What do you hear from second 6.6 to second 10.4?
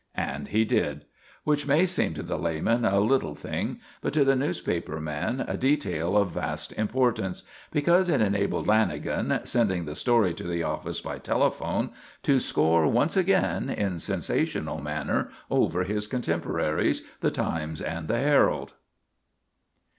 importance; because it enabled Lanagan, sending the story